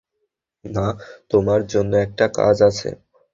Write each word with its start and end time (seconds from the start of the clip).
না, 0.65 0.85
তোমার 1.31 1.61
জন্য 1.67 1.91
একটা 2.05 2.25
কাজ 2.37 2.57
আছে। 2.69 2.89